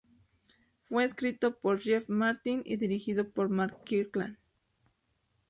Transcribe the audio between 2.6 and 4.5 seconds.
y dirigido por Mark Kirkland.